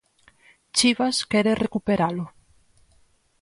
Chivas 0.75 1.17
quere 1.31 1.53
recuperalo. 1.63 2.25